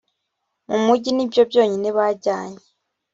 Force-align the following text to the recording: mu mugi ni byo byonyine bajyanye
mu 0.69 0.77
mugi 0.85 1.09
ni 1.13 1.25
byo 1.29 1.41
byonyine 1.49 1.89
bajyanye 1.97 2.63